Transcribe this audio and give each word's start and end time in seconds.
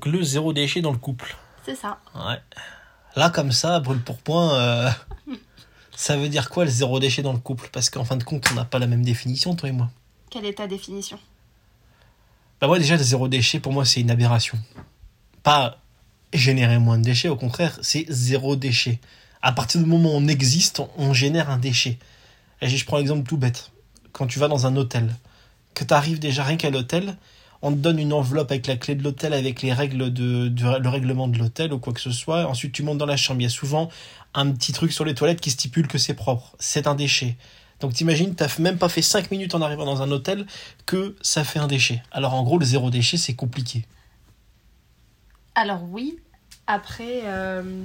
donc 0.00 0.10
le 0.12 0.22
zéro 0.22 0.54
déchet 0.54 0.80
dans 0.80 0.92
le 0.92 0.98
couple. 0.98 1.36
C'est 1.66 1.74
ça. 1.74 1.98
Ouais. 2.14 2.40
Là, 3.16 3.28
comme 3.28 3.52
ça, 3.52 3.80
brûle 3.80 4.00
pour 4.00 4.16
point, 4.16 4.54
euh, 4.54 4.90
ça 5.94 6.16
veut 6.16 6.30
dire 6.30 6.48
quoi 6.48 6.64
le 6.64 6.70
zéro 6.70 6.98
déchet 7.00 7.20
dans 7.20 7.34
le 7.34 7.38
couple? 7.38 7.68
Parce 7.70 7.90
qu'en 7.90 8.04
fin 8.04 8.16
de 8.16 8.24
compte, 8.24 8.46
on 8.50 8.54
n'a 8.54 8.64
pas 8.64 8.78
la 8.78 8.86
même 8.86 9.04
définition, 9.04 9.54
toi 9.54 9.68
et 9.68 9.72
moi. 9.72 9.90
Quelle 10.30 10.46
est 10.46 10.54
ta 10.54 10.66
définition? 10.66 11.18
Bah, 12.60 12.66
moi, 12.66 12.78
déjà, 12.78 12.96
le 12.96 13.02
zéro 13.02 13.28
déchet, 13.28 13.60
pour 13.60 13.74
moi, 13.74 13.84
c'est 13.84 14.00
une 14.00 14.10
aberration. 14.10 14.58
Pas 15.42 15.76
générer 16.32 16.78
moins 16.78 16.96
de 16.96 17.04
déchets, 17.04 17.28
au 17.28 17.36
contraire, 17.36 17.78
c'est 17.82 18.06
zéro 18.08 18.56
déchet. 18.56 19.00
À 19.42 19.52
partir 19.52 19.82
du 19.82 19.86
moment 19.86 20.14
où 20.14 20.16
on 20.16 20.28
existe, 20.28 20.80
on, 20.96 21.12
génère 21.12 21.50
un 21.50 21.58
déchet. 21.58 21.98
Et 22.62 22.68
je 22.68 22.86
prends 22.86 22.96
l'exemple 22.96 23.28
tout 23.28 23.36
bête. 23.36 23.70
Quand 24.12 24.26
tu 24.26 24.38
vas 24.38 24.48
dans 24.48 24.66
un 24.66 24.76
hôtel, 24.76 25.14
que 25.74 25.84
tu 25.84 25.92
arrives 25.92 26.20
déjà 26.20 26.42
rien 26.42 26.56
qu'à 26.56 26.70
l'hôtel, 26.70 27.18
on 27.62 27.72
te 27.72 27.76
donne 27.76 27.98
une 27.98 28.12
enveloppe 28.12 28.50
avec 28.50 28.66
la 28.66 28.76
clé 28.76 28.94
de 28.94 29.02
l'hôtel, 29.02 29.34
avec 29.34 29.62
les 29.62 29.72
règles 29.72 30.12
de, 30.12 30.50
le 30.78 30.88
règlement 30.88 31.28
de 31.28 31.38
l'hôtel 31.38 31.72
ou 31.72 31.78
quoi 31.78 31.92
que 31.92 32.00
ce 32.00 32.10
soit. 32.10 32.46
Ensuite, 32.46 32.72
tu 32.72 32.82
montes 32.82 32.98
dans 32.98 33.06
la 33.06 33.16
chambre. 33.16 33.40
Il 33.40 33.44
y 33.44 33.46
a 33.46 33.50
souvent 33.50 33.90
un 34.34 34.50
petit 34.52 34.72
truc 34.72 34.92
sur 34.92 35.04
les 35.04 35.14
toilettes 35.14 35.40
qui 35.40 35.50
stipule 35.50 35.86
que 35.86 35.98
c'est 35.98 36.14
propre. 36.14 36.54
C'est 36.58 36.86
un 36.86 36.94
déchet. 36.94 37.36
Donc 37.80 37.94
t'imagines, 37.94 38.34
t'as 38.34 38.58
même 38.58 38.76
pas 38.76 38.88
fait 38.88 39.02
5 39.02 39.30
minutes 39.30 39.54
en 39.54 39.62
arrivant 39.62 39.86
dans 39.86 40.02
un 40.02 40.10
hôtel 40.10 40.46
que 40.86 41.16
ça 41.22 41.44
fait 41.44 41.58
un 41.58 41.66
déchet. 41.66 42.02
Alors 42.12 42.34
en 42.34 42.42
gros, 42.42 42.58
le 42.58 42.64
zéro 42.64 42.90
déchet, 42.90 43.16
c'est 43.16 43.34
compliqué. 43.34 43.86
Alors 45.54 45.82
oui, 45.90 46.18
après, 46.66 47.22
euh, 47.24 47.82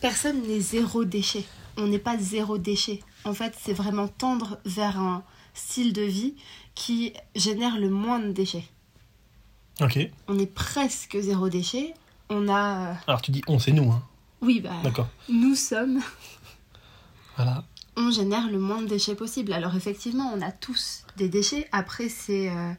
personne 0.00 0.42
n'est 0.46 0.60
zéro 0.60 1.04
déchet. 1.04 1.44
On 1.76 1.86
n'est 1.86 1.98
pas 1.98 2.16
zéro 2.18 2.56
déchet. 2.56 3.00
En 3.24 3.34
fait, 3.34 3.54
c'est 3.60 3.72
vraiment 3.72 4.08
tendre 4.08 4.58
vers 4.64 4.98
un 4.98 5.24
style 5.54 5.92
de 5.92 6.02
vie 6.02 6.34
qui 6.74 7.14
génère 7.34 7.78
le 7.78 7.88
moins 7.88 8.18
de 8.18 8.32
déchets. 8.32 8.64
Ok. 9.80 9.98
On 10.28 10.38
est 10.38 10.52
presque 10.52 11.16
zéro 11.18 11.48
déchet. 11.48 11.94
On 12.28 12.48
a... 12.48 12.90
euh, 12.90 12.94
Alors 13.06 13.22
tu 13.22 13.30
dis 13.30 13.42
on, 13.46 13.58
c'est 13.58 13.72
nous, 13.72 13.90
hein. 13.90 14.02
Oui, 14.40 14.60
bah, 14.60 14.74
D'accord. 14.82 15.08
nous 15.28 15.54
sommes... 15.54 16.00
Voilà. 17.36 17.64
On 17.96 18.10
génère 18.10 18.48
le 18.50 18.58
moins 18.58 18.82
de 18.82 18.86
déchets 18.86 19.14
possible. 19.14 19.52
Alors 19.52 19.74
effectivement, 19.74 20.32
on 20.34 20.42
a 20.42 20.52
tous 20.52 21.04
des 21.16 21.28
déchets. 21.28 21.68
Après, 21.72 22.08
c'est... 22.08 22.50
euh, 22.50 22.72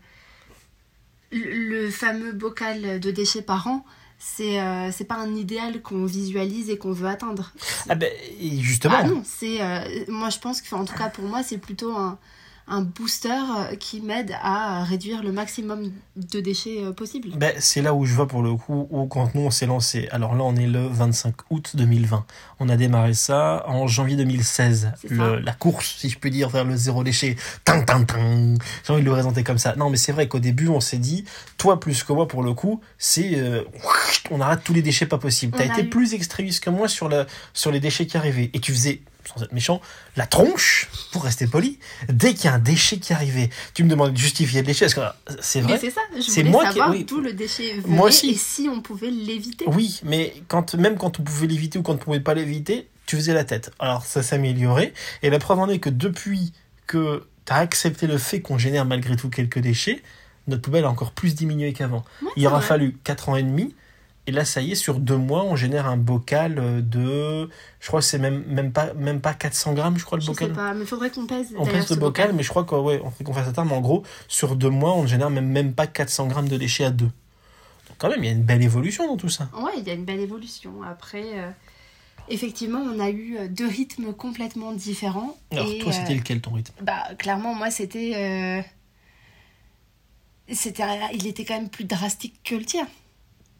le 1.32 1.90
fameux 1.90 2.32
bocal 2.32 3.00
de 3.00 3.12
déchets 3.12 3.42
par 3.42 3.68
an, 3.68 3.86
c'est 4.18 4.62
euh, 4.62 4.92
pas 5.08 5.16
un 5.16 5.36
idéal 5.36 5.82
qu'on 5.82 6.06
visualise 6.06 6.70
et 6.70 6.78
qu'on 6.78 6.94
veut 6.94 7.08
atteindre. 7.08 7.52
Ah 7.90 7.96
ben, 7.96 8.12
justement. 8.40 8.96
Ah 8.98 9.04
non, 9.04 9.22
c'est 9.26 9.62
euh, 9.62 10.06
moi 10.08 10.30
je 10.30 10.40
pense 10.40 10.62
que 10.62 10.74
en 10.74 10.86
tout 10.86 10.96
cas 10.96 11.10
pour 11.10 11.26
moi 11.26 11.44
c'est 11.44 11.58
plutôt 11.58 11.96
un, 11.96 12.18
un 12.68 12.82
booster 12.82 13.30
euh, 13.30 13.76
qui 13.76 14.02
m'aide 14.02 14.36
à 14.42 14.84
réduire 14.84 15.22
le 15.22 15.32
maximum 15.32 15.92
de 16.16 16.40
déchets 16.40 16.84
euh, 16.84 16.94
possible. 16.94 17.30
Ben, 17.36 17.54
c'est 17.60 17.82
là 17.84 17.94
où 17.94 18.06
je 18.06 18.14
vois 18.16 18.28
pour 18.28 18.42
le 18.42 18.56
coup, 18.56 18.88
où 18.90 19.06
quand 19.06 19.36
nous 19.36 19.42
on 19.42 19.52
s'est 19.52 19.68
lancé. 19.68 20.08
Alors 20.12 20.34
là, 20.36 20.44
on 20.44 20.56
est 20.56 20.66
le 20.66 20.88
25 20.88 21.36
août 21.52 21.72
2020. 21.76 22.26
On 22.60 22.70
a 22.70 22.76
démarré 22.76 23.14
ça 23.14 23.64
en 23.68 23.86
janvier 23.86 24.16
2016. 24.16 24.92
C'est 25.00 25.12
Le, 25.12 25.18
ça. 25.18 25.40
la 25.42 25.54
course, 25.54 25.96
si 25.98 26.10
je 26.10 26.18
peux 26.18 26.30
dire, 26.32 26.50
vers 26.50 26.66
le 26.66 26.76
zéro 26.76 27.04
déchet. 27.04 27.36
Tang, 27.66 27.86
tang, 27.86 28.04
tang. 28.06 28.58
J'ai 28.84 28.94
envie 28.94 29.02
de 29.02 29.06
le 29.06 29.12
présenter 29.14 29.44
comme 29.44 29.58
ça. 29.60 29.76
Non, 29.76 29.90
mais 29.92 29.98
c'est 29.98 30.12
vrai 30.12 30.28
qu'au 30.28 30.40
début, 30.40 30.68
on 30.68 30.80
s'est 30.80 30.98
dit, 30.98 31.26
toi 31.58 31.80
plus 31.80 32.04
que 32.04 32.14
moi 32.14 32.28
pour 32.28 32.42
le 32.42 32.54
coup, 32.54 32.82
c'est, 32.98 33.36
euh, 33.36 33.64
on 34.32 34.42
arrête 34.42 34.64
tous 34.64 34.74
les 34.74 34.82
déchets 34.82 35.06
pas 35.06 35.18
possibles. 35.20 35.54
On 35.56 35.60
T'as 35.60 35.66
été 35.66 35.84
eu- 35.84 35.90
plus 35.90 36.14
extrémiste 36.16 36.64
que 36.64 36.70
moi 36.72 36.88
sur, 36.88 37.10
la, 37.10 37.28
sur 37.54 37.70
les 37.72 37.80
déchets 37.80 38.08
qui 38.08 38.18
arrivaient. 38.18 38.50
Et 38.54 38.60
tu 38.60 38.74
faisais, 38.74 39.02
sans 39.28 39.42
être 39.44 39.54
méchant, 39.54 39.82
la 40.16 40.26
tronche, 40.28 40.88
pour 41.12 41.24
rester 41.24 41.48
poli, 41.48 41.80
dès 42.10 42.34
qu'il 42.34 42.46
y 42.46 42.48
a 42.48 42.54
un 42.54 42.60
déchet 42.60 42.98
qui 42.98 43.14
arrivait. 43.14 43.50
Tu 43.74 43.84
me 43.84 43.90
demandais 43.90 44.12
de 44.12 44.18
justifier 44.18 44.62
le 44.62 44.68
déchet, 44.68 44.86
parce 44.86 44.94
que 44.94 45.00
euh, 45.02 45.36
c'est 45.42 45.62
Mais 45.62 45.68
vrai? 45.70 45.78
c'est 45.80 45.92
ça, 45.92 46.02
je 46.16 46.30
voulais 46.32 46.44
moi 46.50 46.64
qui- 46.64 46.68
savoir 46.70 46.90
oui. 46.92 47.04
d'où 47.06 47.20
le 47.22 47.34
déchet 47.34 47.74
venait 47.80 47.96
Moi 47.96 48.08
aussi. 48.08 48.30
et 48.32 48.36
si 48.36 48.70
on 48.72 48.82
pouvait 48.82 49.10
l'éviter. 49.10 49.66
Oui, 49.68 50.00
mais 50.04 50.34
quand, 50.48 50.76
même 50.76 50.98
quand 50.98 51.20
on 51.20 51.24
pouvait 51.24 51.48
l'éviter 51.48 51.80
ou 51.80 51.82
quand 51.84 51.94
on 51.94 51.98
pouvait 51.98 52.20
pas 52.20 52.34
l'éviter, 52.34 52.88
tu 53.06 53.16
faisais 53.16 53.34
la 53.34 53.44
tête. 53.44 53.72
Alors 53.80 54.04
ça 54.06 54.24
s'améliorait. 54.24 54.94
Et 55.24 55.30
la 55.30 55.40
preuve 55.40 55.60
en 55.60 55.70
est 55.70 55.80
que 55.80 55.90
depuis 55.90 56.54
que 56.88 57.26
tu 57.46 57.54
as 57.54 57.58
accepté 57.58 58.08
le 58.08 58.18
fait 58.18 58.42
qu'on 58.42 58.58
génère 58.58 58.86
malgré 58.86 59.16
tout 59.16 59.30
quelques 59.30 59.60
déchets, 59.60 60.02
notre 60.48 60.62
poubelle 60.62 60.86
a 60.86 60.90
encore 60.90 61.12
plus 61.12 61.34
diminué 61.36 61.74
qu'avant. 61.74 62.04
Ouais, 62.22 62.30
Il 62.38 62.46
aura 62.48 62.60
vrai. 62.60 62.68
fallu 62.68 62.98
4 63.04 63.30
ans 63.30 63.36
et 63.36 63.44
demi. 63.44 63.76
Et 64.28 64.32
là, 64.32 64.44
ça 64.44 64.60
y 64.62 64.72
est, 64.72 64.76
sur 64.76 65.00
deux 65.00 65.18
mois, 65.18 65.44
on 65.44 65.56
génère 65.56 65.86
un 65.88 65.98
bocal 65.98 66.58
euh, 66.58 66.82
de... 66.82 67.48
Je 67.80 67.88
crois 67.88 68.00
que 68.00 68.06
c'est 68.08 68.18
même, 68.18 68.44
même, 68.48 68.72
pas, 68.72 68.94
même 68.96 69.22
pas 69.22 69.36
400 69.36 69.74
grammes, 69.74 69.98
je 70.00 70.06
crois, 70.06 70.18
le 70.18 70.24
Je 70.24 70.28
bocal. 70.28 70.48
sais 70.48 70.54
pas, 70.56 70.74
mais 70.74 70.84
faudrait 70.86 71.12
qu'on 71.12 71.28
pèse. 71.28 71.54
On 71.58 71.66
pèse 71.66 71.90
le 71.92 71.96
bocal, 71.98 72.34
mais 72.34 72.42
je 72.42 72.50
crois 72.50 72.64
qu'on 72.64 72.82
ouais, 72.84 73.00
qu'on 73.24 73.34
fasse 73.34 73.54
ça. 73.54 73.64
Mais 73.64 73.74
en 73.74 73.82
gros, 73.82 74.02
sur 74.28 74.56
deux 74.56 74.70
mois, 74.72 74.96
on 74.96 75.06
génère 75.06 75.30
même, 75.30 75.48
même 75.48 75.74
pas 75.74 75.86
400 75.86 76.26
grammes 76.28 76.48
de 76.50 76.58
déchets 76.58 76.86
à 76.86 76.90
deux. 76.92 77.06
Donc 77.88 77.98
quand 78.00 78.10
même, 78.10 78.24
il 78.24 78.26
y 78.26 78.30
a 78.30 78.34
une 78.34 78.42
belle 78.44 78.64
évolution 78.64 79.06
dans 79.08 79.18
tout 79.18 79.30
ça. 79.30 79.48
Ouais, 79.56 79.74
il 79.78 79.84
y 79.84 79.92
a 79.92 79.94
une 79.94 80.06
belle 80.06 80.22
évolution. 80.22 80.82
Après, 80.82 81.24
euh, 81.36 81.52
effectivement, 82.28 82.80
on 82.80 83.00
a 83.00 83.12
eu 83.12 83.38
euh, 83.38 83.48
deux 83.48 83.68
rythmes 83.68 84.12
complètement 84.12 84.72
différents. 84.72 85.38
Alors 85.52 85.68
et, 85.70 85.78
toi, 85.78 85.92
c'était 85.92 86.14
euh, 86.14 86.18
lequel 86.18 86.42
ton 86.42 86.54
rythme? 86.54 86.74
Bah, 86.82 87.04
clairement, 87.20 87.54
moi, 87.54 87.70
c'était. 87.70 88.14
euh, 88.16 88.62
C'était, 90.52 90.84
il 91.14 91.28
était 91.28 91.46
quand 91.46 91.56
même 91.56 91.70
plus 91.70 91.86
drastique 91.86 92.40
que 92.44 92.56
le 92.56 92.66
tien. 92.66 92.88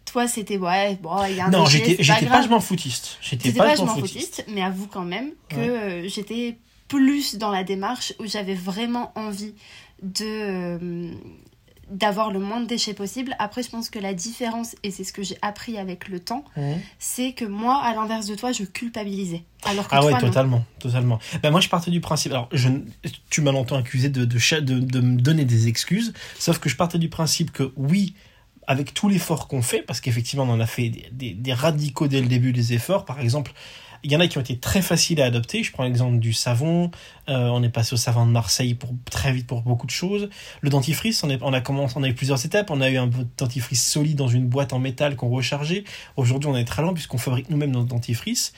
Toi, 0.06 0.28
c'était 0.28 0.56
ouais, 0.56 0.98
bon, 1.02 1.24
il 1.28 1.36
y 1.36 1.40
a 1.40 1.46
un 1.46 1.50
Non, 1.50 1.66
j'étais 1.66 1.96
pas 2.26 2.42
je 2.42 2.48
m'en 2.48 2.60
foutiste. 2.60 3.18
J'étais 3.20 3.52
pas 3.52 3.74
je 3.74 3.82
m'en 3.82 3.96
foutiste. 3.96 4.44
mais 4.48 4.62
avoue 4.62 4.86
quand 4.86 5.04
même 5.04 5.30
que 5.48 5.56
Ouais. 5.56 5.68
euh, 5.68 6.08
j'étais 6.08 6.56
plus 6.88 7.34
dans 7.36 7.50
la 7.50 7.64
démarche 7.64 8.12
où 8.20 8.26
j'avais 8.26 8.54
vraiment 8.54 9.12
envie 9.16 9.54
de 10.02 10.24
euh, 10.24 11.10
d'avoir 11.90 12.32
le 12.32 12.40
moins 12.40 12.60
de 12.60 12.66
déchets 12.66 12.94
possible. 12.94 13.36
Après, 13.38 13.62
je 13.62 13.70
pense 13.70 13.90
que 13.90 13.98
la 14.00 14.12
différence, 14.12 14.74
et 14.82 14.90
c'est 14.90 15.04
ce 15.04 15.12
que 15.12 15.22
j'ai 15.22 15.36
appris 15.42 15.78
avec 15.78 16.08
le 16.08 16.18
temps, 16.18 16.44
Mhm. 16.56 16.80
c'est 16.98 17.32
que 17.32 17.44
moi, 17.44 17.80
à 17.80 17.94
l'inverse 17.94 18.26
de 18.26 18.34
toi, 18.34 18.50
je 18.52 18.64
culpabilisais. 18.64 19.44
Alors 19.64 19.86
que 19.86 19.94
Ah 19.94 19.98
toi, 20.00 20.06
ouais, 20.06 20.12
non. 20.14 20.18
totalement, 20.20 20.64
totalement. 20.80 21.18
Ben 21.42 21.50
moi, 21.52 21.60
je 21.60 21.68
partais 21.68 21.90
du 21.92 22.00
principe. 22.00 22.32
Alors, 22.32 22.48
je, 22.52 22.68
tu 23.30 23.40
m'as 23.40 23.52
longtemps 23.52 23.76
accusé 23.76 24.08
de, 24.08 24.24
de, 24.24 24.36
de, 24.60 24.78
de 24.80 25.00
me 25.00 25.20
donner 25.20 25.44
des 25.44 25.68
excuses, 25.68 26.12
sauf 26.38 26.58
que 26.58 26.68
je 26.68 26.74
partais 26.76 26.98
du 26.98 27.08
principe 27.08 27.52
que 27.52 27.72
oui, 27.76 28.14
avec 28.66 28.94
tout 28.94 29.08
l'effort 29.08 29.48
qu'on 29.48 29.62
fait, 29.62 29.82
parce 29.82 30.00
qu'effectivement, 30.00 30.44
on 30.44 30.50
en 30.50 30.60
a 30.60 30.66
fait 30.66 30.88
des, 30.88 31.08
des, 31.12 31.34
des 31.34 31.52
radicaux 31.52 32.08
dès 32.08 32.20
le 32.20 32.26
début 32.26 32.52
des 32.52 32.72
efforts. 32.72 33.04
Par 33.04 33.20
exemple, 33.20 33.52
il 34.02 34.12
y 34.12 34.16
en 34.16 34.20
a 34.20 34.28
qui 34.28 34.38
ont 34.38 34.40
été 34.40 34.58
très 34.58 34.82
faciles 34.82 35.20
à 35.20 35.24
adopter. 35.24 35.62
Je 35.62 35.72
prends 35.72 35.84
l'exemple 35.84 36.18
du 36.18 36.32
savon. 36.32 36.90
Euh, 37.28 37.48
on 37.48 37.62
est 37.62 37.68
passé 37.68 37.94
au 37.94 37.96
savon 37.96 38.26
de 38.26 38.30
Marseille 38.30 38.74
pour 38.74 38.90
très 39.10 39.32
vite 39.32 39.46
pour 39.46 39.62
beaucoup 39.62 39.86
de 39.86 39.90
choses. 39.90 40.28
Le 40.60 40.70
dentifrice, 40.70 41.24
on, 41.24 41.30
est, 41.30 41.38
on 41.42 41.52
a 41.52 41.60
commencé, 41.60 41.94
on 41.96 42.02
a 42.02 42.08
eu 42.08 42.14
plusieurs 42.14 42.44
étapes. 42.44 42.70
On 42.70 42.80
a 42.80 42.90
eu 42.90 42.96
un 42.98 43.10
dentifrice 43.36 43.84
solide 43.84 44.16
dans 44.16 44.28
une 44.28 44.46
boîte 44.46 44.72
en 44.72 44.78
métal 44.78 45.16
qu'on 45.16 45.28
rechargeait. 45.28 45.84
Aujourd'hui, 46.16 46.48
on 46.48 46.56
est 46.56 46.64
très 46.64 46.82
loin 46.82 46.94
puisqu'on 46.94 47.18
fabrique 47.18 47.50
nous-mêmes 47.50 47.72
notre 47.72 47.88
dentifrice. 47.88 48.52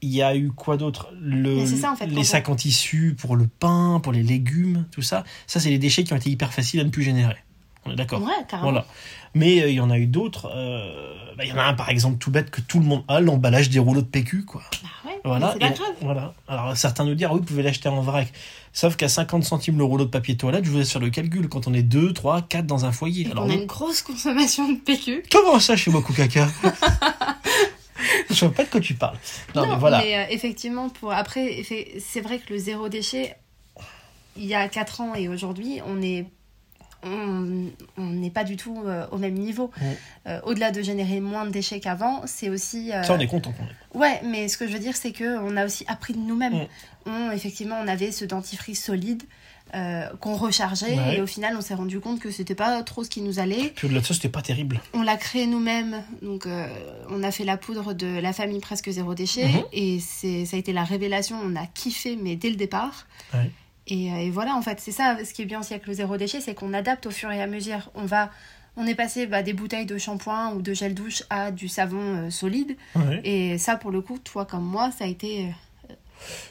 Il 0.00 0.10
y 0.10 0.22
a 0.22 0.34
eu 0.36 0.50
quoi 0.50 0.76
d'autre? 0.76 1.12
Le, 1.20 1.56
Mais 1.56 1.66
c'est 1.66 1.76
ça, 1.76 1.92
en 1.92 1.96
fait, 1.96 2.06
Les 2.06 2.24
sacs 2.24 2.48
en 2.48 2.56
tissu 2.56 3.16
pour 3.18 3.36
le 3.36 3.48
pain, 3.48 4.00
pour 4.00 4.12
les 4.12 4.22
légumes, 4.22 4.86
tout 4.92 5.02
ça. 5.02 5.24
Ça, 5.46 5.58
c'est 5.58 5.70
les 5.70 5.78
déchets 5.78 6.04
qui 6.04 6.12
ont 6.12 6.16
été 6.16 6.30
hyper 6.30 6.52
faciles 6.52 6.80
à 6.80 6.84
ne 6.84 6.90
plus 6.90 7.02
générer. 7.02 7.36
On 7.84 7.92
est 7.92 7.96
d'accord 7.96 8.22
Ouais, 8.22 8.28
carrément. 8.48 8.70
Voilà. 8.70 8.86
Mais 9.34 9.62
euh, 9.62 9.68
il 9.68 9.74
y 9.74 9.80
en 9.80 9.90
a 9.90 9.98
eu 9.98 10.06
d'autres. 10.06 10.50
euh, 10.54 11.14
bah, 11.36 11.44
Il 11.44 11.50
y 11.50 11.52
en 11.52 11.58
a 11.58 11.64
un, 11.64 11.74
par 11.74 11.90
exemple, 11.90 12.18
tout 12.18 12.30
bête 12.30 12.50
que 12.50 12.60
tout 12.60 12.78
le 12.80 12.84
monde 12.86 13.04
a, 13.08 13.20
l'emballage 13.20 13.70
des 13.70 13.78
rouleaux 13.78 14.02
de 14.02 14.06
PQ, 14.06 14.44
quoi. 14.44 14.62
Bah 14.82 14.88
ouais, 15.10 15.20
Voilà. 15.24 15.54
mais 15.60 15.68
c'est 15.68 15.74
grave. 15.76 15.94
voilà. 16.00 16.34
Alors, 16.48 16.76
certains 16.76 17.04
nous 17.04 17.14
diront, 17.14 17.34
oui, 17.34 17.40
vous 17.40 17.46
pouvez 17.46 17.62
l'acheter 17.62 17.88
en 17.88 18.00
vrac. 18.00 18.32
Sauf 18.72 18.96
qu'à 18.96 19.08
50 19.08 19.44
centimes 19.44 19.78
le 19.78 19.84
rouleau 19.84 20.04
de 20.04 20.10
papier 20.10 20.36
toilette, 20.36 20.64
je 20.64 20.70
vous 20.70 20.78
laisse 20.78 20.92
faire 20.92 21.00
le 21.00 21.10
calcul 21.10 21.48
quand 21.48 21.66
on 21.66 21.74
est 21.74 21.82
2, 21.82 22.12
3, 22.12 22.42
4 22.42 22.66
dans 22.66 22.84
un 22.84 22.92
foyer. 22.92 23.26
Et 23.26 23.30
Alors, 23.30 23.44
qu'on 23.44 23.50
a 23.50 23.54
une 23.54 23.66
grosse 23.66 24.02
consommation 24.02 24.70
de 24.70 24.78
PQ. 24.78 25.22
comment 25.32 25.58
ça 25.60 25.76
chez 25.76 25.90
Moku 25.90 26.12
Caca 26.12 26.48
Je 28.30 28.44
vois 28.44 28.54
pas 28.54 28.64
de 28.64 28.68
quoi 28.70 28.80
tu 28.80 28.94
parles. 28.94 29.16
Non, 29.54 29.66
mais 29.66 29.76
voilà. 29.76 30.00
euh, 30.00 30.24
effectivement, 30.30 30.88
pour 30.88 31.12
après, 31.12 31.62
c'est 32.00 32.20
vrai 32.20 32.38
que 32.38 32.52
le 32.52 32.58
zéro 32.58 32.88
déchet, 32.88 33.34
il 34.36 34.44
y 34.44 34.54
a 34.54 34.68
4 34.68 35.00
ans 35.00 35.14
et 35.14 35.28
aujourd'hui, 35.28 35.80
on 35.86 36.00
est 36.02 36.26
on 37.04 37.70
n'est 38.10 38.30
pas 38.30 38.44
du 38.44 38.56
tout 38.56 38.82
euh, 38.86 39.06
au 39.12 39.18
même 39.18 39.34
niveau. 39.34 39.70
Ouais. 39.80 39.96
Euh, 40.26 40.40
Au-delà 40.44 40.70
de 40.70 40.82
générer 40.82 41.20
moins 41.20 41.44
de 41.46 41.50
déchets 41.50 41.80
qu'avant, 41.80 42.22
c'est 42.26 42.50
aussi. 42.50 42.92
euh, 42.92 43.02
Ça, 43.02 43.14
on 43.14 43.18
est 43.18 43.26
content 43.26 43.52
quand 43.56 43.64
même. 43.64 43.74
Ouais, 43.94 44.20
mais 44.24 44.48
ce 44.48 44.56
que 44.58 44.66
je 44.66 44.72
veux 44.72 44.78
dire, 44.78 44.96
c'est 44.96 45.12
que 45.12 45.38
on 45.38 45.56
a 45.56 45.64
aussi 45.64 45.84
appris 45.88 46.12
de 46.14 46.18
nous-mêmes. 46.18 46.66
On, 47.06 47.30
effectivement, 47.30 47.76
on 47.82 47.88
avait 47.88 48.10
ce 48.12 48.24
dentifrice 48.24 48.84
solide 48.84 49.22
euh, 49.74 50.06
qu'on 50.20 50.34
rechargeait 50.36 50.96
Ouais. 50.96 51.16
et 51.16 51.20
au 51.20 51.26
final, 51.26 51.54
on 51.56 51.60
s'est 51.60 51.74
rendu 51.74 52.00
compte 52.00 52.20
que 52.20 52.30
c'était 52.30 52.54
pas 52.54 52.82
trop 52.82 53.04
ce 53.04 53.10
qui 53.10 53.20
nous 53.20 53.38
allait. 53.38 53.70
Puis 53.76 53.86
au-delà 53.86 54.00
de 54.00 54.06
ça, 54.06 54.14
c'était 54.14 54.28
pas 54.30 54.40
terrible. 54.42 54.80
On 54.94 55.02
l'a 55.02 55.16
créé 55.16 55.46
nous-mêmes, 55.46 56.02
donc 56.22 56.46
on 57.10 57.22
a 57.22 57.30
fait 57.30 57.44
la 57.44 57.56
poudre 57.58 57.92
de 57.92 58.06
la 58.18 58.32
famille 58.32 58.60
presque 58.60 58.90
zéro 58.90 59.14
déchet 59.14 59.46
Mhm. 59.46 59.62
et 59.72 60.00
c'est 60.00 60.46
ça 60.46 60.56
a 60.56 60.58
été 60.58 60.72
la 60.72 60.84
révélation. 60.84 61.36
On 61.44 61.54
a 61.54 61.66
kiffé, 61.66 62.18
mais 62.20 62.34
dès 62.36 62.48
le 62.50 62.56
départ. 62.56 63.06
Et, 63.88 64.12
euh, 64.12 64.16
et 64.18 64.30
voilà, 64.30 64.54
en 64.54 64.62
fait, 64.62 64.78
c'est 64.80 64.92
ça. 64.92 65.16
Ce 65.24 65.32
qui 65.32 65.42
est 65.42 65.46
bien 65.46 65.60
aussi 65.60 65.72
avec 65.72 65.86
le 65.86 65.94
zéro 65.94 66.16
déchet, 66.16 66.40
c'est 66.40 66.54
qu'on 66.54 66.74
adapte 66.74 67.06
au 67.06 67.10
fur 67.10 67.30
et 67.32 67.40
à 67.42 67.46
mesure. 67.46 67.90
On 67.94 68.04
va, 68.04 68.30
on 68.76 68.86
est 68.86 68.94
passé 68.94 69.26
bah, 69.26 69.42
des 69.42 69.54
bouteilles 69.54 69.86
de 69.86 69.96
shampoing 69.98 70.52
ou 70.54 70.62
de 70.62 70.74
gel 70.74 70.94
douche 70.94 71.22
à 71.30 71.50
du 71.50 71.68
savon 71.68 72.26
euh, 72.26 72.30
solide. 72.30 72.76
Ouais. 72.94 73.20
Et 73.24 73.58
ça, 73.58 73.76
pour 73.76 73.90
le 73.90 74.00
coup, 74.02 74.18
toi 74.18 74.44
comme 74.44 74.64
moi, 74.64 74.90
ça 74.96 75.04
a 75.04 75.08
été 75.08 75.46
euh, 75.90 75.94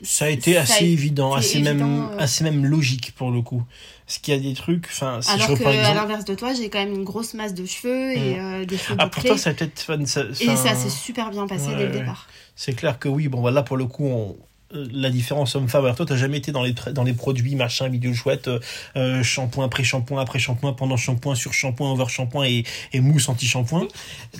Ça 0.02 0.26
a 0.26 0.30
été 0.30 0.54
Ça 0.56 0.62
assez 0.62 0.86
évident, 0.86 1.34
assez 1.36 1.62
même, 1.62 1.82
euh. 2.12 2.18
assez 2.18 2.44
même 2.44 2.66
logique 2.66 3.14
pour 3.16 3.30
le 3.32 3.42
coup. 3.42 3.64
Parce 4.08 4.20
qu'il 4.20 4.34
y 4.34 4.38
a 4.38 4.40
des 4.40 4.54
trucs, 4.54 4.88
si 4.88 5.00
je 5.02 5.06
Alors 5.06 5.48
que 5.48 5.52
reprends 5.52 5.70
à 5.70 5.94
l'inverse 5.94 6.24
de 6.26 6.34
toi, 6.34 6.54
j'ai 6.54 6.70
quand 6.70 6.80
même 6.80 6.94
une 6.94 7.04
grosse 7.04 7.34
masse 7.34 7.54
de 7.54 7.66
cheveux 7.66 8.14
et 8.14 8.40
euh, 8.40 8.66
des 8.66 8.78
cheveux 8.78 8.96
Ah, 9.00 9.08
pourtant, 9.10 9.36
ça 9.38 9.50
a 9.50 9.54
peut-être. 9.54 9.82
enfin, 9.88 10.06
ça- 10.06 10.24
Et 10.40 10.56
ça 10.56 10.74
s'est 10.76 10.90
super 10.90 11.30
bien 11.30 11.46
passé 11.46 11.68
Ouais, 11.68 11.76
dès 11.76 11.86
le 11.88 11.92
ouais. 11.92 12.00
départ. 12.00 12.28
C'est 12.56 12.74
clair 12.74 12.98
que 13.00 13.10
oui, 13.10 13.28
bon, 13.28 13.42
voilà, 13.42 13.62
pour 13.64 13.76
le 13.78 13.86
coup, 13.86 14.06
on- 14.08 14.38
la 14.72 15.10
différence 15.10 15.56
homme-femme. 15.56 15.86
Alors, 15.86 15.96
toi, 15.96 16.06
t'as 16.06 16.18
jamais 16.18 16.38
été 16.38 16.52
dans 16.52 16.64
les, 16.64 16.74
dans 16.94 17.04
les 17.04 17.14
produits, 17.14 17.56
machin, 17.56 17.90
bidule 17.90 18.14
chouette, 18.14 18.48
euh, 18.48 18.60
euh, 18.96 19.24
shampoing, 19.24 19.66
après 19.66 19.84
shampoing, 19.84 20.22
après 20.22 20.40
shampoing, 20.40 20.74
pendant 20.74 20.98
shampoing, 20.98 21.36
sur 21.36 21.54
shampoing, 21.54 21.92
over 21.92 22.08
shampoing 22.10 22.46
et, 22.46 22.64
et 22.94 23.00
mousse 23.00 23.30
anti-shampoing. 23.30 23.88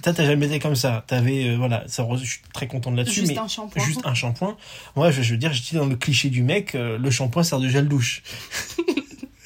Toi, 0.04 0.14
t'as 0.14 0.26
jamais 0.26 0.48
été 0.48 0.60
comme 0.60 0.76
ça. 0.76 1.04
T'avais, 1.08 1.50
euh, 1.50 1.56
voilà, 1.58 1.84
ça, 1.88 2.06
je 2.20 2.26
suis 2.26 2.42
très 2.54 2.68
content 2.68 2.92
de 2.92 2.98
là-dessus. 2.98 3.22
Juste 3.22 3.32
mais 3.34 3.40
un 3.40 3.48
shampoing. 3.48 3.84
Juste 3.84 4.02
un 4.06 4.14
shampoing. 4.14 4.58
Moi, 4.96 5.12
je, 5.12 5.22
je 5.22 5.32
veux 5.32 5.38
dire, 5.38 5.54
j'étais 5.54 5.78
dans 5.78 5.86
le 5.86 5.96
cliché 5.96 6.30
du 6.30 6.44
mec, 6.44 6.76
euh, 6.76 6.98
le 6.98 7.12
shampoing 7.12 7.44
sert 7.44 7.60
de 7.60 7.70
gel 7.70 7.88
douche. 7.88 8.22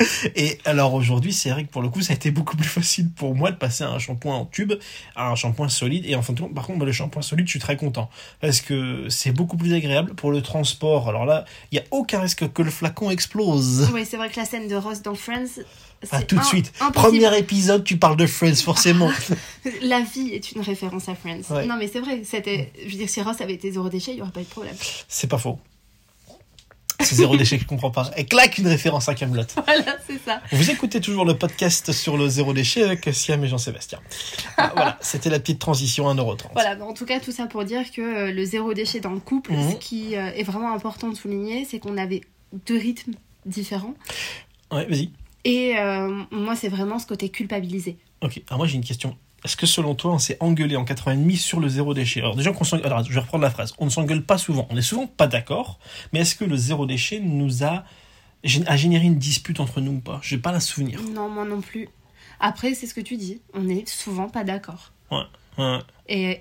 Et 0.35 0.57
alors 0.65 0.93
aujourd'hui, 0.93 1.33
c'est 1.33 1.49
vrai 1.49 1.63
que 1.63 1.69
pour 1.69 1.81
le 1.81 1.89
coup, 1.89 2.01
ça 2.01 2.13
a 2.13 2.15
été 2.15 2.31
beaucoup 2.31 2.57
plus 2.57 2.67
facile 2.67 3.09
pour 3.09 3.35
moi 3.35 3.51
de 3.51 3.57
passer 3.57 3.83
à 3.83 3.89
un 3.89 3.99
shampoing 3.99 4.35
en 4.35 4.45
tube 4.45 4.73
à 5.15 5.29
un 5.29 5.35
shampoing 5.35 5.69
solide. 5.69 6.05
Et 6.05 6.15
en 6.15 6.21
fin 6.21 6.33
de 6.33 6.39
compte, 6.39 6.53
par 6.53 6.65
contre, 6.65 6.77
moi, 6.77 6.85
le 6.85 6.91
shampoing 6.91 7.21
solide, 7.21 7.45
je 7.47 7.51
suis 7.51 7.59
très 7.59 7.77
content. 7.77 8.09
Parce 8.39 8.61
que 8.61 9.07
c'est 9.09 9.31
beaucoup 9.31 9.57
plus 9.57 9.73
agréable 9.73 10.13
pour 10.15 10.31
le 10.31 10.41
transport. 10.41 11.09
Alors 11.09 11.25
là, 11.25 11.45
il 11.71 11.75
n'y 11.75 11.79
a 11.79 11.85
aucun 11.91 12.19
risque 12.19 12.51
que 12.51 12.61
le 12.61 12.71
flacon 12.71 13.09
explose. 13.09 13.89
Oui, 13.93 14.05
c'est 14.09 14.17
vrai 14.17 14.29
que 14.29 14.39
la 14.39 14.45
scène 14.45 14.67
de 14.67 14.75
Ross 14.75 15.01
dans 15.01 15.15
Friends. 15.15 15.61
Ah, 16.11 16.23
tout 16.23 16.37
de 16.37 16.43
suite. 16.43 16.73
impossible. 16.79 16.93
Premier 16.93 17.37
épisode, 17.37 17.83
tu 17.83 17.97
parles 17.97 18.17
de 18.17 18.25
Friends, 18.25 18.55
forcément. 18.55 19.11
La 19.81 20.01
vie 20.01 20.29
est 20.33 20.51
une 20.51 20.61
référence 20.61 21.07
à 21.09 21.15
Friends. 21.15 21.43
Ouais. 21.51 21.65
Non, 21.67 21.75
mais 21.77 21.87
c'est 21.87 21.99
vrai. 21.99 22.21
C'était, 22.23 22.71
je 22.83 22.91
veux 22.91 22.97
dire, 22.97 23.09
si 23.09 23.21
Ross 23.21 23.39
avait 23.39 23.53
été 23.53 23.71
zéro 23.71 23.87
déchet, 23.87 24.11
il 24.11 24.15
n'y 24.15 24.21
aurait 24.21 24.31
pas 24.31 24.41
eu 24.41 24.45
de 24.45 24.49
problème. 24.49 24.75
c'est 25.07 25.27
pas 25.27 25.37
faux. 25.37 25.59
C'est 27.11 27.17
zéro 27.17 27.35
déchet, 27.35 27.59
je 27.59 27.65
comprends 27.65 27.91
pas. 27.91 28.09
Et 28.15 28.23
claque 28.23 28.57
une 28.57 28.67
référence 28.67 29.09
à 29.09 29.15
Camelot. 29.15 29.43
Voilà, 29.65 29.97
c'est 30.07 30.17
ça. 30.23 30.41
Vous 30.53 30.71
écoutez 30.71 31.01
toujours 31.01 31.25
le 31.25 31.37
podcast 31.37 31.91
sur 31.91 32.15
le 32.15 32.29
zéro 32.29 32.53
déchet 32.53 32.83
avec 32.83 33.09
Siam 33.11 33.43
et 33.43 33.49
Jean-Sébastien. 33.49 33.99
Ah, 34.55 34.71
voilà, 34.75 34.97
c'était 35.01 35.29
la 35.29 35.39
petite 35.41 35.59
transition 35.59 36.07
à 36.07 36.13
1,30€. 36.13 36.43
Voilà, 36.53 36.75
mais 36.77 36.83
en 36.83 36.93
tout 36.93 37.05
cas, 37.05 37.19
tout 37.19 37.33
ça 37.33 37.47
pour 37.47 37.65
dire 37.65 37.91
que 37.91 38.01
euh, 38.01 38.31
le 38.31 38.45
zéro 38.45 38.73
déchet 38.73 39.01
dans 39.01 39.11
le 39.11 39.19
couple, 39.19 39.51
Mhm. 39.51 39.71
ce 39.71 39.75
qui 39.75 40.15
euh, 40.15 40.31
est 40.33 40.43
vraiment 40.43 40.73
important 40.73 41.09
de 41.09 41.15
souligner, 41.15 41.65
c'est 41.69 41.79
qu'on 41.79 41.97
avait 41.97 42.21
deux 42.65 42.77
rythmes 42.77 43.11
différents. 43.45 43.93
Ouais, 44.71 44.85
vas-y. 44.85 45.09
Et 45.43 45.77
euh, 45.77 46.23
moi, 46.31 46.55
c'est 46.55 46.69
vraiment 46.69 46.97
ce 46.97 47.07
côté 47.07 47.27
culpabilisé. 47.27 47.97
Ok, 48.21 48.41
alors 48.47 48.59
moi 48.59 48.67
j'ai 48.67 48.75
une 48.75 48.83
question. 48.85 49.17
Est-ce 49.43 49.57
que 49.57 49.65
selon 49.65 49.95
toi, 49.95 50.13
on 50.13 50.19
s'est 50.19 50.37
engueulé 50.39 50.75
en 50.75 50.85
80 50.85 51.35
sur 51.35 51.59
le 51.59 51.67
zéro 51.67 51.93
déchet? 51.93 52.19
Alors 52.19 52.35
déjà 52.35 52.51
qu'on 52.51 52.63
alors 52.83 53.03
je 53.03 53.13
vais 53.13 53.19
reprendre 53.19 53.43
la 53.43 53.49
phrase. 53.49 53.73
On 53.79 53.85
ne 53.85 53.89
s'engueule 53.89 54.23
pas 54.23 54.37
souvent. 54.37 54.67
On 54.69 54.77
est 54.77 54.81
souvent 54.83 55.07
pas 55.07 55.27
d'accord. 55.27 55.79
Mais 56.13 56.19
est-ce 56.19 56.35
que 56.35 56.45
le 56.45 56.57
zéro 56.57 56.85
déchet 56.85 57.19
nous 57.19 57.63
a, 57.63 57.83
a 58.67 58.77
généré 58.77 59.05
une 59.05 59.17
dispute 59.17 59.59
entre 59.59 59.81
nous 59.81 59.93
ou 59.93 59.99
pas? 59.99 60.19
Je 60.21 60.35
n'ai 60.35 60.41
pas 60.41 60.51
la 60.51 60.59
souvenir. 60.59 61.01
Non, 61.01 61.29
moi 61.29 61.45
non 61.45 61.61
plus. 61.61 61.89
Après, 62.39 62.73
c'est 62.73 62.87
ce 62.87 62.93
que 62.93 63.01
tu 63.01 63.17
dis. 63.17 63.41
On 63.53 63.67
est 63.67 63.87
souvent 63.87 64.29
pas 64.29 64.43
d'accord. 64.43 64.91
Ouais. 65.11 65.79
Et 66.07 66.39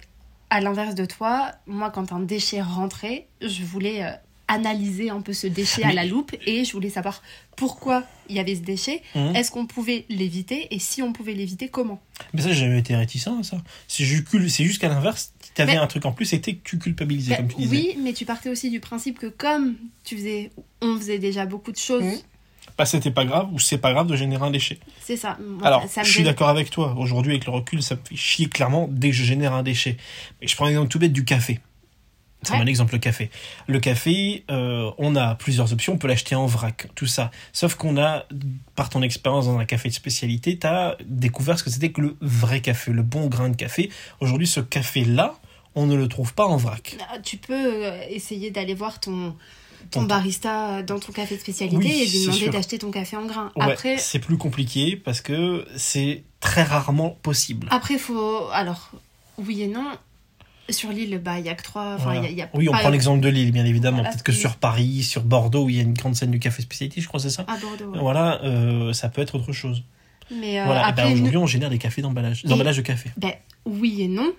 à 0.51 0.61
l'inverse 0.61 0.95
de 0.95 1.05
toi, 1.05 1.53
moi, 1.67 1.91
quand 1.91 2.13
un 2.13 2.21
déchet 2.21 2.61
rentrait, 2.61 3.29
je 3.41 3.63
voulais 3.63 4.05
euh, 4.05 4.13
analyser 4.53 5.11
un 5.11 5.21
peu 5.21 5.33
ce 5.33 5.47
déchet 5.47 5.85
à 5.85 5.93
la 5.93 6.05
loupe 6.05 6.35
et 6.47 6.65
je 6.65 6.73
voulais 6.73 6.91
savoir 6.91 7.23
pourquoi 7.57 8.05
il 8.29 8.37
y 8.37 8.41
avait 8.41 8.55
ce 8.57 8.61
déchet, 8.63 9.03
Mhm. 9.15 9.37
est-ce 9.37 9.51
qu'on 9.51 9.67
pouvait 9.67 10.07
l'éviter? 10.09 10.67
Et 10.75 10.79
si 10.79 11.03
on 11.03 11.13
pouvait 11.13 11.35
l'éviter, 11.35 11.69
comment? 11.69 12.01
Mais 12.35 12.43
ça, 12.43 12.49
j'ai 12.53 12.67
jamais 12.67 12.79
été 12.81 12.97
réticent 12.97 13.29
à 13.29 13.43
ça. 13.43 13.59
C'est 13.89 14.05
juste 14.05 14.79
qu'à 14.79 14.89
l'inverse, 14.89 15.33
tu 15.55 15.63
avais 15.63 15.73
Mais- 15.75 15.79
un 15.79 15.87
truc 15.87 16.05
en 16.07 16.13
plus, 16.13 16.27
c'était 16.27 16.55
que 16.55 16.61
tu 16.65 16.79
culpabilisais, 16.79 17.37
comme 17.37 17.49
tu 17.49 17.57
disais. 17.57 17.77
Oui, 17.77 17.99
mais 18.03 18.13
tu 18.13 18.25
partais 18.25 18.49
aussi 18.51 18.71
du 18.71 18.81
principe 18.81 19.19
que 19.19 19.27
comme 19.27 19.77
tu 20.05 20.17
faisais, 20.17 20.51
on 20.83 20.97
faisait 20.97 21.19
déjà 21.19 21.47
beaucoup 21.47 21.73
de 21.73 21.77
choses, 21.79 22.03
Mhm. 22.05 22.19
Bah, 22.79 22.87
c'était 22.87 23.11
pas 23.11 23.27
grave, 23.27 23.49
ou 23.53 23.59
c'est 23.59 23.77
pas 23.77 23.93
grave 23.93 24.07
de 24.07 24.17
générer 24.17 24.43
un 24.47 24.51
déchet. 24.51 24.79
c'est 25.03 25.17
ça. 25.19 25.37
Moi, 25.45 25.67
Alors, 25.67 25.87
ça- 25.87 26.03
je 26.03 26.11
suis 26.11 26.23
d'accord 26.23 26.49
avec 26.49 26.71
toi. 26.71 26.95
Aujourd'hui, 26.99 27.33
avec 27.33 27.45
le 27.45 27.53
recul, 27.53 27.83
ça 27.83 27.95
me 27.97 28.01
fait 28.09 28.17
chier 28.17 28.49
clairement 28.49 28.89
dès 28.91 29.11
que 29.11 29.17
je 29.17 29.25
génère 29.25 29.53
un 29.53 29.63
déchet. 29.63 29.99
Mais 30.41 30.47
je 30.47 30.57
prends 30.57 30.65
un 30.65 30.71
exemple 30.71 30.89
tout 30.89 30.99
bête 30.99 31.13
du 31.13 31.25
café. 31.25 31.61
C'est 32.43 32.53
Ouais. 32.55 32.59
un 32.61 32.67
exemple, 32.67 32.95
le 32.95 32.99
café. 32.99 33.31
Le 33.67 33.79
café, 33.81 34.45
euh, 34.51 34.91
on 34.99 35.15
a 35.17 35.35
plusieurs 35.35 35.73
options. 35.73 35.93
On 35.93 35.99
peut 35.99 36.09
l'acheter 36.09 36.35
en 36.35 36.47
vrac, 36.47 36.89
tout 36.95 37.07
ça. 37.07 37.31
Sauf 37.53 37.75
qu'on 37.75 37.99
a, 37.99 38.25
par 38.77 38.89
ton 38.89 39.03
expérience 39.03 39.47
dans 39.47 39.59
un 39.59 39.65
café 39.67 39.89
de 39.91 39.95
spécialité, 39.95 40.59
tu 40.59 40.67
as 40.67 40.97
découvert 41.05 41.59
ce 41.59 41.65
que 41.65 41.71
c'était 41.71 41.91
que 41.93 42.01
le 42.01 42.17
vrai 42.23 42.61
café, 42.61 42.93
le 42.93 43.03
bon 43.03 43.27
grain 43.27 43.51
de 43.51 43.57
café. 43.57 43.91
Aujourd'hui, 44.21 44.47
ce 44.47 44.61
café-là, 44.61 45.35
on 45.75 45.87
ne 45.87 45.95
le 45.95 46.09
trouve 46.09 46.33
pas 46.35 46.47
en 46.47 46.57
vrac. 46.57 46.97
Ah, 47.13 47.19
Tu 47.23 47.37
peux 47.37 47.53
euh, 47.85 48.01
essayer 48.09 48.51
d'aller 48.51 48.75
voir 48.75 49.01
ton, 49.01 49.37
ton 49.91 50.03
barista 50.05 50.83
dans 50.83 50.99
ton 50.99 51.13
café 51.13 51.37
de 51.37 51.41
spécialité 51.41 51.77
Oui, 51.77 51.91
et 52.03 52.07
lui 52.07 52.25
demander 52.27 52.49
d'acheter 52.49 52.79
ton 52.79 52.91
café 52.91 53.17
en 53.17 53.27
grain. 53.27 53.53
Ouais, 53.57 53.73
Après, 53.73 53.99
c'est 53.99 54.19
plus 54.19 54.39
compliqué 54.39 54.97
parce 54.97 55.21
que 55.21 55.67
c'est 55.77 56.23
très 56.41 56.63
rarement 56.63 57.11
possible. 57.23 57.67
après, 57.71 57.99
faut. 57.99 58.49
Alors, 58.53 58.91
oui 59.39 59.63
et 59.63 59.69
non. 59.69 59.85
Sur 60.73 60.91
l'île, 60.91 61.19
bah, 61.23 61.39
il 61.39 61.47
y 61.47 61.49
a 61.49 61.55
que 61.55 61.63
trois. 61.63 61.95
Enfin, 61.95 62.15
il 62.15 62.21
Voilà. 62.21 62.21
y 62.23 62.27
a- 62.27 62.31
il 62.31 62.37
y 62.39 62.43
a 62.43 62.51
Oui, 62.55 62.69
on 62.69 62.73
prend 62.73 62.89
l'exemple 62.91 63.21
de 63.21 63.29
Lille, 63.29 63.53
bien 63.53 63.65
évidemment. 63.65 63.99
Voilà, 63.99 64.11
Peut-être 64.11 64.23
que 64.25 64.33
sur 64.33 64.57
Paris, 64.57 65.03
sur 65.03 65.23
Bordeaux, 65.23 65.65
où 65.65 65.71
il 65.71 65.77
y 65.77 65.79
a 65.79 65.83
une 65.83 65.95
grande 65.95 66.15
scène 66.15 66.31
du 66.31 66.39
café 66.39 66.63
spécialité, 66.63 67.01
je 67.01 67.09
crois, 67.09 67.21
c'est 67.21 67.31
ça 67.31 67.45
À 67.49 67.57
Bordeaux. 67.59 67.93
ouais. 67.93 67.99
Voilà, 68.01 68.43
euh, 68.45 68.93
ça 68.93 69.09
peut 69.09 69.23
être 69.23 69.35
autre 69.37 69.53
chose. 69.53 69.83
Mais 70.31 70.61
euh, 70.61 70.65
voilà, 70.65 70.93
ben, 70.93 71.13
aujourd'hui, 71.13 71.37
on 71.39 71.47
génère 71.47 71.71
des 71.71 71.79
cafés 71.79 72.03
d'emballage, 72.03 72.45
emballages 72.49 72.77
de 72.77 72.83
café. 72.83 73.11
ben, 73.17 73.33
oui 73.65 74.03
et 74.03 74.09
non. 74.09 74.33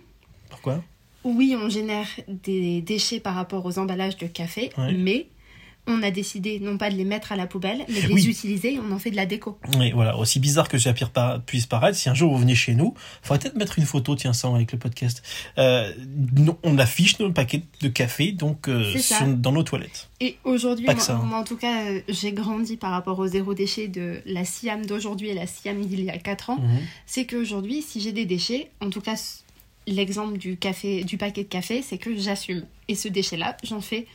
Pourquoi? 0.50 0.82
Oui, 1.24 1.56
on 1.62 1.70
génère 1.70 2.08
des 2.28 2.82
déchets 2.82 3.20
par 3.20 3.36
rapport 3.36 3.66
aux 3.66 3.78
emballages 3.78 4.18
de 4.18 4.26
café, 4.28 4.72
Ouais. 4.78 4.94
mais 4.94 5.28
on 5.88 6.04
a 6.04 6.12
décidé 6.12 6.60
non 6.60 6.78
pas 6.78 6.90
de 6.92 6.96
les 6.96 7.04
mettre 7.04 7.32
à 7.32 7.36
la 7.36 7.48
poubelle, 7.48 7.84
mais 7.90 8.02
de 8.04 8.08
les 8.08 8.14
Oui. 8.14 8.28
utiliser 8.28 8.74
et 8.76 8.80
on 8.80 8.92
en 8.92 9.00
fait 9.00 9.10
de 9.12 9.16
la 9.16 9.26
déco. 9.26 9.58
Oui, 9.78 9.92
voilà, 9.92 10.16
aussi 10.18 10.40
bizarre 10.40 10.70
que 10.70 10.78
ça 10.78 10.94
puisse 11.46 11.66
paraître, 11.66 11.98
si 11.98 12.08
un 12.10 12.14
jour 12.14 12.32
vous 12.32 12.38
venez 12.40 12.56
chez 12.56 12.74
nous, 12.76 12.94
faudrait 13.24 13.40
peut-être 13.40 13.56
mettre 13.58 13.80
une 13.80 13.86
photo, 13.86 14.16
tiens, 14.16 14.34
ça, 14.34 14.48
avec 14.54 14.72
le 14.72 14.78
podcast. 14.78 15.24
Euh, 15.58 15.92
on 16.64 16.78
affiche 16.78 17.20
nos 17.20 17.32
paquets 17.32 17.64
de 17.82 17.88
café, 17.88 18.32
donc, 18.32 18.68
euh, 18.68 18.96
sur- 18.98 19.26
dans 19.28 19.52
nos 19.52 19.64
toilettes. 19.64 20.10
Et 20.20 20.38
aujourd'hui, 20.44 20.86
moi, 20.86 20.96
hein. 21.10 21.22
moi, 21.26 21.40
en 21.40 21.44
tout 21.44 21.58
cas, 21.58 21.86
euh, 21.86 22.02
j'ai 22.08 22.32
grandi 22.32 22.78
par 22.78 22.92
rapport 22.92 23.18
au 23.18 23.28
zéro 23.28 23.54
déchet 23.56 23.88
de 23.88 24.22
la 24.26 24.46
Siam 24.46 24.86
d'aujourd'hui 24.86 25.30
et 25.30 25.34
la 25.34 25.48
Siam 25.48 25.82
d'il 25.84 26.04
y 26.04 26.10
a 26.12 26.18
4 26.20 26.52
ans. 26.52 26.58
Mhm. 26.60 26.80
C'est 27.08 27.26
qu'aujourd'hui, 27.26 27.82
si 27.82 28.00
j'ai 28.02 28.12
des 28.12 28.26
déchets, 28.26 28.70
en 28.82 28.90
tout 28.92 29.02
cas, 29.02 29.16
l'exemple 29.88 30.38
du 30.38 30.58
café, 30.58 31.04
du 31.04 31.18
paquet 31.18 31.44
de 31.44 31.50
café, 31.50 31.82
c'est 31.82 31.98
que 31.98 32.16
j'assume. 32.16 32.66
Et 32.88 32.94
ce 32.96 33.08
déchet-là, 33.08 33.58
j'en 33.64 33.82
fais 33.82 34.06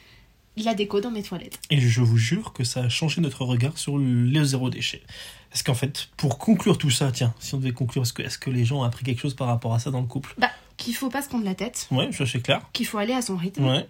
la 0.64 0.75
déco 0.75 1.00
dans 1.00 1.11
mes 1.11 1.23
toilettes. 1.23 1.58
Et 1.70 1.81
je 1.81 2.00
vous 2.00 2.17
jure 2.17 2.53
que 2.53 2.64
ça 2.64 2.85
a 2.85 2.88
changé 2.88 3.20
notre 3.20 3.44
regard 3.44 3.76
sur 3.79 3.99
le 3.99 4.45
zéro 4.45 4.71
déchet. 4.71 5.02
Parce 5.50 5.62
qu'en 5.62 5.75
fait, 5.75 6.09
pour 6.16 6.38
conclure 6.38 6.78
tout 6.78 6.90
ça, 6.90 7.12
tiens, 7.12 7.35
si 7.40 7.54
on 7.54 7.59
devait 7.59 7.73
conclure, 7.73 8.02
est-ce 8.02 8.12
que, 8.12 8.23
que 8.38 8.50
les 8.50 8.64
gens 8.64 8.81
ont 8.81 8.83
appris 8.85 9.04
quelque 9.04 9.21
chose 9.21 9.35
par 9.35 9.49
rapport 9.49 9.75
à 9.75 9.78
ça 9.78 9.90
dans 9.90 10.00
le 10.00 10.07
couple? 10.07 10.35
Bah, 10.38 10.50
qu'il 10.76 10.95
faut 10.95 11.09
pas 11.11 11.23
se 11.23 11.28
prendre 11.28 11.45
la 11.45 11.54
tête, 11.54 11.87
Ouais, 11.90 12.11
ça 12.12 12.26
c'est 12.26 12.40
clair. 12.40 12.61
qu'il 12.73 12.87
faut 12.87 12.99
aller 12.99 13.12
à 13.14 13.23
son 13.23 13.37
rythme, 13.37 13.64
Ouais, 13.64 13.87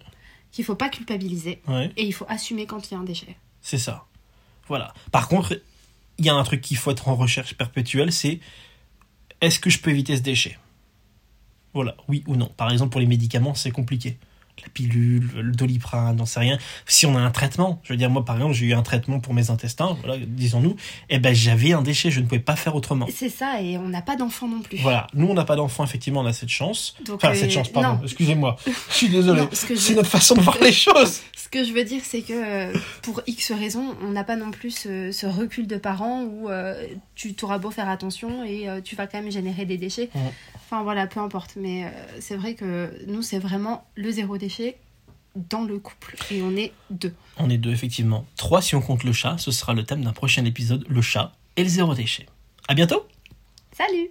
qu'il 0.51 0.63
faut 0.65 0.75
pas 0.75 0.89
culpabiliser 0.89 1.61
ouais. 1.67 1.91
et 1.97 2.05
il 2.05 2.13
faut 2.13 2.25
assumer 2.29 2.65
quand 2.65 2.89
il 2.89 2.93
y 2.93 2.97
a 2.97 2.99
un 2.99 3.03
déchet. 3.03 3.35
C'est 3.61 3.77
ça. 3.77 4.05
Voilà. 4.67 4.93
Par 5.11 5.27
contre, 5.27 5.61
il 6.17 6.25
y 6.25 6.29
a 6.29 6.33
un 6.35 6.43
truc 6.43 6.61
qu'il 6.61 6.77
faut 6.77 6.91
être 6.91 7.07
en 7.09 7.15
recherche 7.15 7.55
perpétuelle, 7.55 8.11
c'est 8.11 8.39
est-ce 9.41 9.59
que 9.59 9.69
je 9.69 9.79
peux 9.79 9.89
éviter 9.91 10.15
ce 10.15 10.21
déchet? 10.21 10.57
Voilà, 11.73 11.95
oui 12.07 12.23
ou 12.27 12.35
non. 12.35 12.51
Par 12.57 12.71
exemple, 12.71 12.91
pour 12.91 13.01
les 13.01 13.07
médicaments, 13.07 13.53
c'est 13.53 13.71
compliqué. 13.71 14.17
La 14.63 14.69
pilule, 14.69 15.29
le 15.35 15.51
doliprane, 15.51 16.15
n'en 16.15 16.25
sais 16.25 16.39
rien. 16.39 16.57
Si 16.87 17.05
on 17.05 17.15
a 17.15 17.19
un 17.21 17.29
traitement, 17.31 17.79
je 17.83 17.93
veux 17.93 17.97
dire, 17.97 18.09
moi 18.09 18.25
par 18.25 18.35
exemple, 18.37 18.53
j'ai 18.55 18.65
eu 18.65 18.73
un 18.73 18.81
traitement 18.81 19.19
pour 19.19 19.33
mes 19.33 19.49
intestins, 19.51 19.95
voilà, 20.03 20.17
disons-nous, 20.25 20.75
et 21.09 21.19
ben 21.19 21.33
j'avais 21.33 21.73
un 21.73 21.81
déchet, 21.83 22.09
je 22.11 22.19
ne 22.21 22.25
pouvais 22.25 22.39
pas 22.41 22.55
faire 22.55 22.75
autrement. 22.75 23.07
C'est 23.13 23.29
ça, 23.29 23.61
et 23.61 23.77
on 23.77 23.87
n'a 23.87 24.01
pas 24.01 24.15
d'enfant 24.15 24.47
non 24.47 24.61
plus. 24.61 24.77
Voilà, 24.79 25.07
nous 25.13 25.27
on 25.27 25.33
n'a 25.35 25.45
pas 25.45 25.55
d'enfant, 25.55 25.83
effectivement, 25.83 26.21
on 26.21 26.25
a 26.25 26.33
cette 26.33 26.49
chance. 26.49 26.95
Donc, 27.05 27.17
Enfin, 27.23 27.33
euh, 27.33 27.35
cette 27.35 27.51
chance, 27.51 27.69
pardon, 27.69 27.99
excusez-moi. 28.03 28.57
Je 28.89 28.93
suis 28.95 29.09
désolé. 29.09 29.43
Ce 29.53 29.67
je- 29.67 29.75
C'est 29.75 29.93
notre 29.95 30.09
façon 30.09 30.35
de 30.35 30.41
voir 30.41 30.57
les 30.61 30.71
choses. 30.71 31.21
Ce 31.35 31.49
que 31.49 31.63
je 31.63 31.71
veux 31.71 31.83
dire, 31.85 32.01
c'est 32.03 32.21
que 32.23 32.33
euh, 32.33 32.77
pour 33.03 33.21
X 33.27 33.51
raisons, 33.53 33.95
on 34.01 34.09
n'a 34.11 34.23
pas 34.25 34.35
non 34.35 34.51
plus 34.51 34.71
ce, 34.71 35.11
ce 35.13 35.25
recul 35.27 35.65
de 35.67 35.77
parents 35.77 36.23
où 36.23 36.49
euh, 36.49 36.85
tu 37.15 37.35
t'auras 37.35 37.57
beau 37.57 37.71
faire 37.71 37.87
attention 37.89 38.43
et 38.43 38.67
euh, 38.67 38.81
tu 38.81 38.95
vas 38.97 39.07
quand 39.07 39.21
même 39.21 39.31
générer 39.31 39.65
des 39.65 39.77
déchets. 39.77 40.09
Enfin 40.69 40.83
voilà, 40.83 41.07
peu 41.07 41.21
importe. 41.21 41.53
Mais 41.55 41.85
euh, 41.85 41.87
c'est 42.19 42.35
vrai 42.35 42.53
que 42.55 42.91
nous, 43.07 43.21
c'est 43.21 43.39
vraiment 43.39 43.85
le 43.95 44.11
zéro 44.11 44.37
déchet 44.37 44.46
dans 45.35 45.63
le 45.63 45.79
couple. 45.79 46.15
Et 46.31 46.41
on 46.41 46.55
est 46.55 46.73
deux. 46.89 47.13
On 47.37 47.49
est 47.49 47.57
deux, 47.57 47.71
effectivement. 47.71 48.25
Trois 48.35 48.61
si 48.61 48.75
on 48.75 48.81
compte 48.81 49.03
le 49.03 49.13
chat, 49.13 49.37
ce 49.37 49.51
sera 49.51 49.73
le 49.73 49.83
thème 49.83 50.03
d'un 50.03 50.13
prochain 50.13 50.45
épisode, 50.45 50.85
le 50.87 51.01
chat 51.01 51.33
et 51.55 51.63
le 51.63 51.69
zéro 51.69 51.93
déchet. 51.93 52.25
À 52.67 52.73
bientôt 52.73 53.07
Salut 53.71 54.09